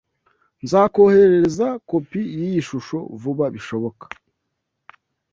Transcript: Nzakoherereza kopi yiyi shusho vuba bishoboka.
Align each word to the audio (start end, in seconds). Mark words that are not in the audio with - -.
Nzakoherereza 0.63 1.67
kopi 1.89 2.21
yiyi 2.37 2.61
shusho 2.67 2.97
vuba 3.21 3.45
bishoboka. 3.55 4.05